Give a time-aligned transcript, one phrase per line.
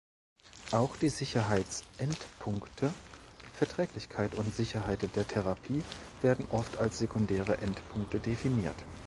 [0.71, 2.91] Auch die "Sicherheits-Endpunkte"
[3.53, 5.83] „Verträglichkeit“ und „Sicherheit der Therapie“
[6.23, 8.77] werden oft als sekundäre Endpunkte definiert.